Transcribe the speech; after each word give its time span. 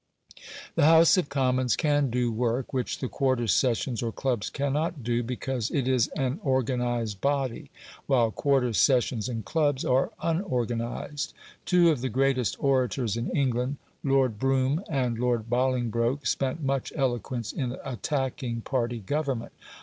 The 0.73 0.85
House 0.85 1.15
of 1.17 1.29
Commons 1.29 1.75
can 1.75 2.09
do 2.09 2.31
work 2.31 2.73
which 2.73 2.97
the 2.97 3.07
quarter 3.07 3.45
sessions 3.45 4.01
or 4.01 4.11
clubs 4.11 4.49
cannot 4.49 5.03
do, 5.03 5.21
because 5.21 5.69
it 5.69 5.87
is 5.87 6.07
an 6.17 6.39
organised 6.43 7.21
body, 7.21 7.69
while 8.07 8.31
quarter 8.31 8.73
sessions 8.73 9.29
and 9.29 9.45
clubs 9.45 9.85
are 9.85 10.09
unorganised. 10.19 11.35
Two 11.65 11.91
of 11.91 12.01
the 12.01 12.09
greatest 12.09 12.57
orators 12.57 13.15
in 13.15 13.29
England 13.29 13.77
Lord 14.03 14.39
Brougham 14.39 14.83
and 14.89 15.19
Lord 15.19 15.51
Bolingbroke 15.51 16.25
spent 16.25 16.63
much 16.63 16.91
eloquence 16.95 17.53
in 17.53 17.77
attacking 17.85 18.61
party 18.61 18.97
government. 19.01 19.51